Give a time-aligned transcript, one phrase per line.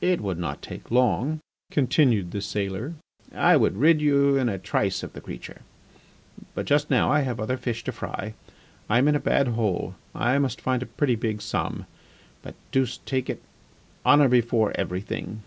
[0.00, 1.40] "It would not take long,"
[1.72, 2.94] continued the sailor.
[3.34, 5.62] "I would rid you in a trice of the creature....
[6.54, 8.34] But just now I have other fish to fry....
[8.88, 9.96] I am in a bad hole.
[10.14, 11.86] I must find a pretty big sum.
[12.42, 13.42] But, deuce take it,
[14.06, 15.42] honour before everything."